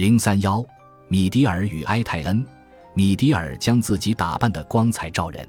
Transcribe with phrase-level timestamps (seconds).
[0.00, 0.64] 零三幺，
[1.08, 2.42] 米迪尔与埃泰恩。
[2.94, 5.46] 米迪尔将自己打扮得光彩照人，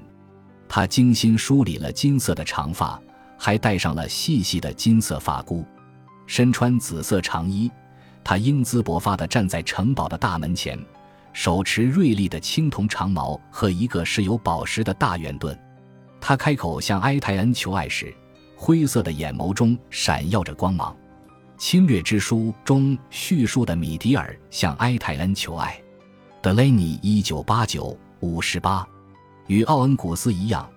[0.68, 3.02] 他精心梳理了金色的长发，
[3.38, 5.64] 还戴上了细细的金色发箍，
[6.28, 7.72] 身穿紫色长衣。
[8.26, 10.78] 他英姿勃发地站在城堡的大门前，
[11.32, 15.58] 手持锐利的青铜长矛和一个饰有宝石的大圆盾。
[16.20, 18.14] 他开口向埃泰恩求爱时，
[18.58, 20.94] 灰色的眼眸中闪耀着光芒。
[21.62, 25.80] 《侵略之书》中叙述的米迪尔向埃泰恩求爱。
[26.42, 28.86] 德雷尼一九八九五十八，
[29.46, 30.68] 与奥恩古斯一样，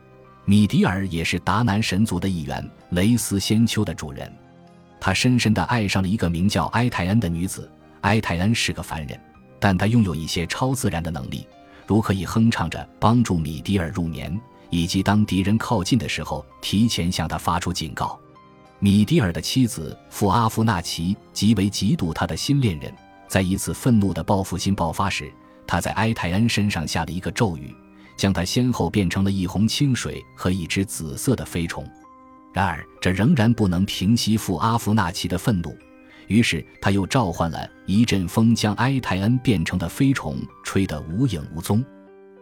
[0.44, 4.30] 米迪尔也是达南神族的一员，雷斯仙丘的主人。
[5.00, 7.68] 他深深地爱上了一个名叫埃泰恩的女子。
[8.02, 9.18] 埃泰恩是个凡人，
[9.58, 11.46] 但他拥有一些超自然的能力，
[11.86, 18.20] 如可以哼唱着帮助米迪尔入眠，以及当敌人靠近的时候提前向他发出警告。
[18.80, 22.92] 米迪尔的妻子富阿夫纳奇极为嫉妒他的新恋人，
[23.26, 25.32] 在一次愤怒的报复心爆发时，
[25.66, 27.74] 他在埃泰恩身上下了一个咒语，
[28.16, 31.88] 将他先后变成了一泓清水和一只紫色的飞虫。
[32.52, 35.74] 然而，这仍然不能平息富阿夫纳奇的愤怒，
[36.26, 41.82] 于是他又召唤了一阵风，将埃泰恩变成的飞虫吹得无影无踪。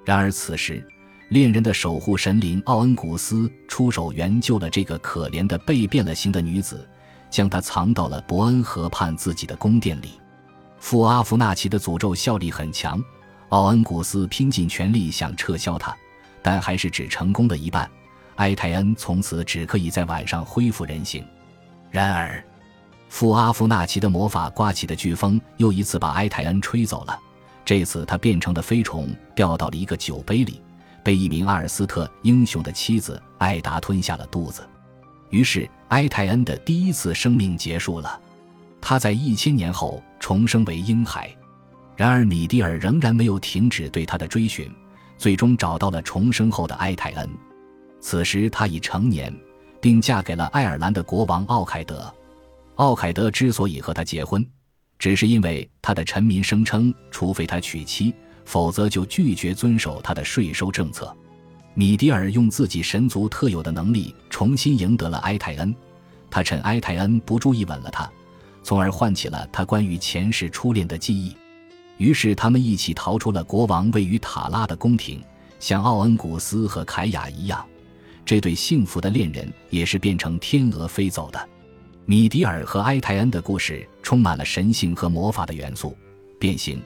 [0.05, 0.85] 然而，此时。
[1.33, 6.87] 恋人的守护神灵奥恩古斯出手援救了这个可怜的被变了形的女子，
[7.31, 10.21] 将她藏到了伯恩河畔自己的宫殿里。
[10.79, 13.03] 富阿弗纳奇的诅咒效力很强，
[13.49, 15.97] 奥恩古斯拼尽全力想撤销它，
[16.43, 17.91] 但还是只成功了一半。
[18.37, 21.25] 埃泰恩从此只可以在晚上恢复人形。
[21.91, 22.45] 然而，
[23.09, 27.19] 富阿弗纳奇的魔法刮起的飓风又一次把埃泰恩吹走了。
[27.65, 30.61] 这次他变成的飞虫掉到了一个酒杯里。
[31.03, 34.63] 被一名阿尔斯特英雄的妻子艾达吞下了肚子，
[35.31, 38.21] 于是埃泰恩的第一次生命结束了。
[38.81, 41.35] 他在一千年后重生为婴孩，
[41.97, 44.71] 然而米蒂尔仍然没有停止对他的追寻，
[45.17, 47.29] 最终找到了重生后的埃泰恩。
[48.01, 49.33] 此时他已成年，
[49.81, 52.13] 并嫁给了爱尔兰的国王奥凯德。
[52.77, 54.45] 奥凯德之所以和他结婚，
[54.99, 58.13] 只是因为他的臣民声称，除非他娶妻。
[58.45, 61.15] 否则就拒绝遵守他的税收政策。
[61.75, 65.75] 米迪尔用自己神族特有的能力重新赢得了埃泰恩，
[66.31, 68.11] 他趁埃泰恩不注意吻了他，
[68.63, 71.35] 从而唤起了他关于前世初恋的记忆。
[71.97, 75.23] 于是他们一起逃出了国王位于塔拉的宫廷，
[75.59, 77.65] 像奥恩古斯和凯雅一样，
[78.25, 81.49] 这对幸福的恋人也是变成天鹅飞走的。
[82.05, 85.97] 米迪尔和埃泰恩的故事充满了神性和魔法的元素，
[86.39, 86.83] 变形。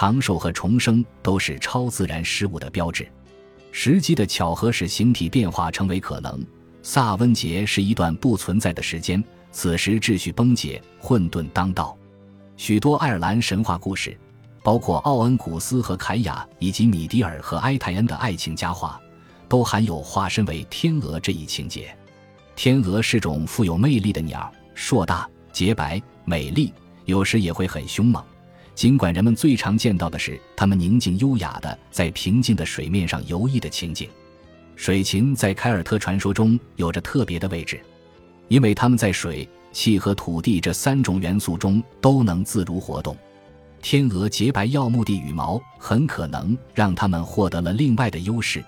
[0.00, 3.06] 长寿和重生都是超自然事物的标志，
[3.70, 6.42] 时机的巧合使形体变化成为可能。
[6.82, 9.22] 萨温节是一段不存在的时间，
[9.52, 11.94] 此时秩序崩解，混沌当道。
[12.56, 14.18] 许多爱尔兰神话故事，
[14.62, 18.98] 包括奥恩古斯和凯雅以及米迪尔和埃泰恩的爱情佳话，
[19.50, 21.94] 都含有化身为天鹅这一情节。
[22.56, 26.72] 天鹅是种富有魅力的鸟，硕大、洁白、美丽，
[27.04, 28.24] 有时也会很凶猛。
[28.80, 34.08] 尽管人们最常见到的是它们宁静优雅的在平静的水面上游弋的情景，
[34.74, 37.78] 水禽在凯尔特传说中有着特别的位置，
[38.48, 43.14] 因为它们在水、气和土地这三种元素中都能自如活动。
[43.82, 48.64] 天鹅洁白耀目的羽毛很可能让它们获得了另外的优势，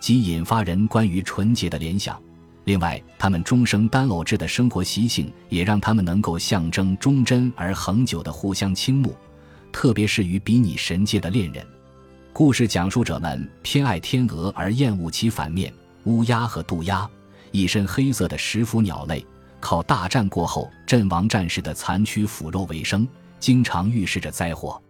[0.00, 2.20] 即引发人关于纯洁的联想。
[2.64, 9.14] 另外，它们终生单偶制的生活习性也让它们能够象征忠贞而恒久的互相倾慕。
[9.72, 11.66] 特别是与比拟神界的恋人，
[12.32, 15.72] 故事讲述者们偏爱天鹅而厌恶其反面
[16.04, 17.08] 乌鸦和渡鸦，
[17.50, 19.24] 一身黑色的食腐鸟类，
[19.58, 23.08] 靠大战过后阵亡战士的残躯腐肉为生，
[23.40, 24.80] 经常预示着灾祸。